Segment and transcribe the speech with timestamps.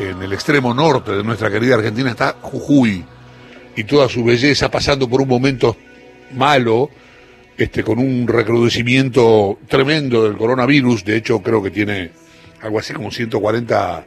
[0.00, 3.04] en el extremo norte de nuestra querida Argentina está Jujuy
[3.74, 5.76] y toda su belleza pasando por un momento
[6.32, 6.90] malo,
[7.56, 11.04] este, con un recrudecimiento tremendo del coronavirus.
[11.04, 12.10] De hecho, creo que tiene
[12.62, 14.06] algo así como 140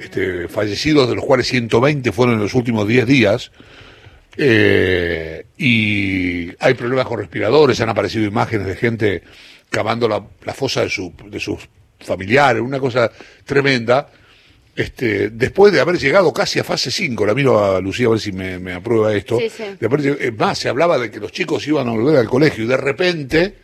[0.00, 3.50] este, fallecidos, de los cuales 120 fueron en los últimos 10 días.
[4.38, 9.22] Eh, y hay problemas con respiradores, han aparecido imágenes de gente
[9.70, 11.68] cavando la, fosa de, su, de sus
[12.00, 13.10] familiares, una cosa
[13.44, 14.08] tremenda.
[14.76, 18.20] Este, después de haber llegado casi a fase 5, la miro a Lucía a ver
[18.20, 19.38] si me, aprueba esto,
[20.36, 23.54] más, se hablaba de que los chicos iban a volver al colegio y de repente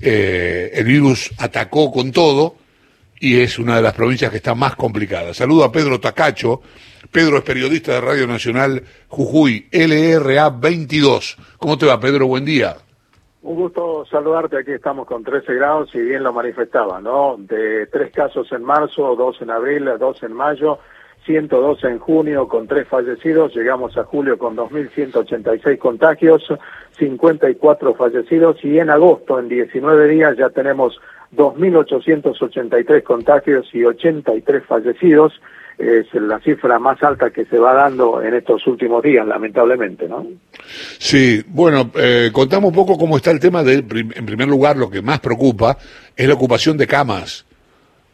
[0.00, 2.56] eh, el virus atacó con todo
[3.20, 5.32] y es una de las provincias que está más complicada.
[5.34, 6.62] Saludo a Pedro Tacacho,
[7.12, 11.36] Pedro es periodista de Radio Nacional Jujuy, LRA 22.
[11.58, 12.26] ¿Cómo te va Pedro?
[12.26, 12.76] Buen día.
[13.42, 17.36] Un gusto saludarte, aquí estamos con 13 grados, y bien lo manifestaba, ¿no?
[17.38, 20.78] De tres casos en marzo, dos en abril, dos en mayo,
[21.24, 26.52] 112 en junio con tres fallecidos, llegamos a julio con 2.186 contagios,
[26.98, 28.62] 54 fallecidos.
[28.64, 31.00] Y en agosto, en 19 días, ya tenemos
[31.34, 35.40] 2.883 contagios y 83 fallecidos
[35.80, 40.26] es la cifra más alta que se va dando en estos últimos días, lamentablemente, ¿no?
[40.98, 44.90] Sí, bueno, eh, contamos un poco cómo está el tema de, en primer lugar, lo
[44.90, 45.78] que más preocupa
[46.14, 47.46] es la ocupación de camas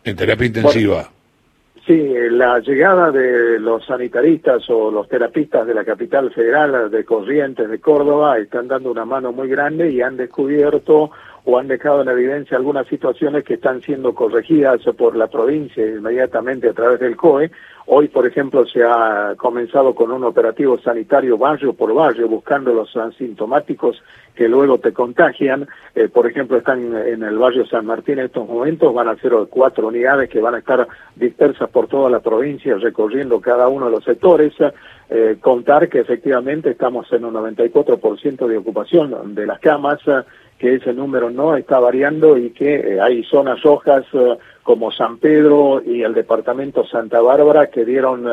[0.05, 1.11] en terapia intensiva.
[1.87, 7.69] sí, la llegada de los sanitaristas o los terapistas de la capital federal, de Corrientes,
[7.69, 11.11] de Córdoba, están dando una mano muy grande y han descubierto
[11.47, 16.69] o han dejado en evidencia algunas situaciones que están siendo corregidas por la provincia inmediatamente
[16.69, 17.53] a través del COE.
[17.89, 22.97] Hoy, por ejemplo, se ha comenzado con un operativo sanitario barrio por barrio, buscando los
[22.97, 24.03] asintomáticos
[24.35, 25.69] que luego te contagian.
[25.95, 29.33] Eh, por ejemplo, están en el barrio San Martín en estos momentos, van a ser
[29.49, 33.93] cuatro unidades que van a estar dispersas por toda la provincia, recorriendo cada uno de
[33.93, 34.53] los sectores.
[35.09, 40.01] Eh, contar que efectivamente estamos en un 94% de ocupación de las camas,
[40.59, 44.05] que ese número no está variando y que eh, hay zonas rojas
[44.67, 48.25] como San Pedro y el departamento Santa Bárbara que dieron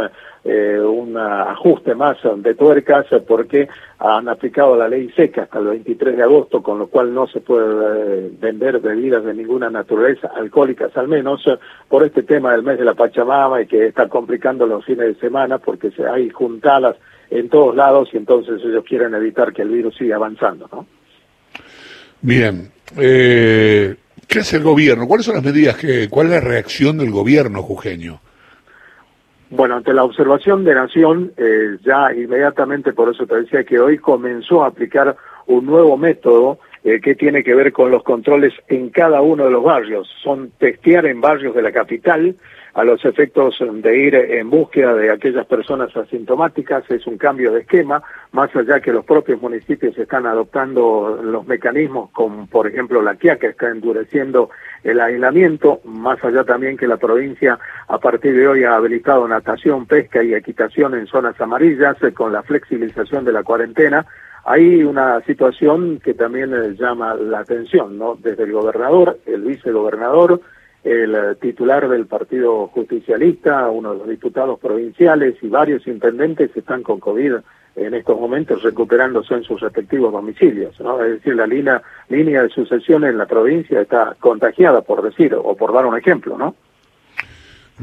[0.46, 3.68] eh, un ajuste más de tuercas porque
[4.00, 7.42] han aplicado la ley seca hasta el 23 de agosto, con lo cual no se
[7.42, 11.44] puede vender bebidas de ninguna naturaleza, alcohólicas al menos,
[11.90, 15.16] por este tema del mes de la Pachamama y que está complicando los fines de
[15.16, 16.96] semana porque hay juntadas
[17.30, 20.88] en todos lados y entonces ellos quieren evitar que el virus siga avanzando, ¿no?
[22.22, 22.72] Bien.
[22.98, 25.06] Eh, ¿Qué hace el gobierno?
[25.06, 28.22] ¿Cuáles son las medidas que, cuál es la reacción del gobierno jujeño?
[29.56, 34.00] Bueno, ante la observación de Nación, eh, ya inmediatamente, por eso te decía que hoy
[34.00, 35.16] comenzó a aplicar
[35.46, 39.52] un nuevo método eh, que tiene que ver con los controles en cada uno de
[39.52, 40.10] los barrios.
[40.22, 42.36] Son testear en barrios de la capital,
[42.74, 47.62] a los efectos de ir en búsqueda de aquellas personas asintomáticas, es un cambio de
[47.62, 48.02] esquema,
[48.32, 53.48] más allá que los propios municipios están adoptando los mecanismos, como por ejemplo la que
[53.48, 54.50] está endureciendo
[54.84, 59.86] el aislamiento, más allá también que la provincia a partir de hoy ha habilitado natación,
[59.86, 64.06] pesca y equitación en zonas amarillas eh, con la flexibilización de la cuarentena,
[64.46, 68.18] hay una situación que también eh, llama la atención, ¿no?
[68.22, 70.42] Desde el gobernador, el vicegobernador,
[70.84, 76.84] el eh, titular del Partido Justicialista, uno de los diputados provinciales y varios intendentes están
[76.84, 77.36] con COVID
[77.76, 80.80] en estos momentos recuperándose en sus respectivos domicilios.
[80.80, 81.04] ¿no?
[81.04, 85.56] Es decir, la línea, línea de sucesión en la provincia está contagiada, por decir, o
[85.56, 86.56] por dar un ejemplo, ¿no?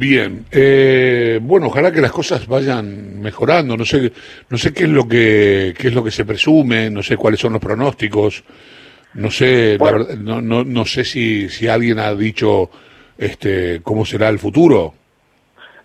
[0.00, 3.77] Bien, eh, bueno, ojalá que las cosas vayan mejorando.
[3.77, 4.11] No sé,
[4.49, 7.38] no sé qué es lo que qué es lo que se presume, no sé cuáles
[7.38, 8.43] son los pronósticos,
[9.12, 9.77] no sé,
[10.19, 12.71] no, no, no sé si si alguien ha dicho
[13.19, 14.94] este, cómo será el futuro.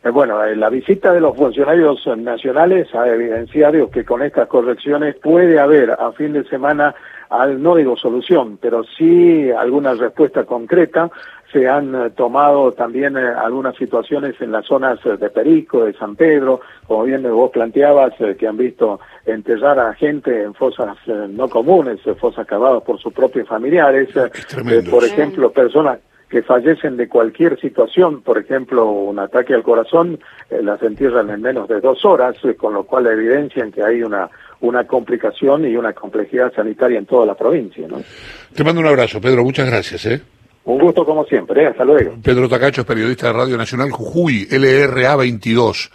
[0.05, 5.15] Eh, bueno, eh, la visita de los funcionarios nacionales ha evidenciado que con estas correcciones
[5.15, 6.93] puede haber a fin de semana,
[7.31, 11.09] al, no digo solución, pero sí alguna respuesta concreta.
[11.51, 16.61] Se han eh, tomado también algunas situaciones en las zonas de Perico, de San Pedro,
[16.85, 20.97] como bien vos planteabas, que han visto enterrar a gente en fosas
[21.29, 24.09] no comunes, fosas cavadas por sus propios familiares.
[24.91, 25.97] por ejemplo, personas
[26.29, 30.19] que fallecen de cualquier situación, por ejemplo, un ataque al corazón,
[30.49, 34.01] eh, las entierran en menos de dos horas, eh, con lo cual evidencian que hay
[34.01, 34.29] una,
[34.61, 37.87] una complicación y una complejidad sanitaria en toda la provincia.
[37.87, 38.01] ¿no?
[38.53, 40.05] Te mando un abrazo, Pedro, muchas gracias.
[40.07, 40.21] ¿eh?
[40.65, 42.15] Un gusto como siempre, hasta luego.
[42.23, 45.91] Pedro Tacacho es periodista de Radio Nacional Jujuy, LRA 22.